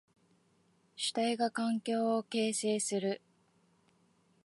[0.95, 3.21] 主体が環境を形成する。